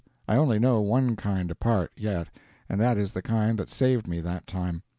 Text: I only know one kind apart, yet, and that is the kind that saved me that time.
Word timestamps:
I 0.27 0.35
only 0.35 0.57
know 0.57 0.81
one 0.81 1.15
kind 1.15 1.51
apart, 1.51 1.91
yet, 1.95 2.29
and 2.67 2.81
that 2.81 2.97
is 2.97 3.13
the 3.13 3.21
kind 3.21 3.59
that 3.59 3.69
saved 3.69 4.07
me 4.07 4.19
that 4.21 4.47
time. 4.47 4.81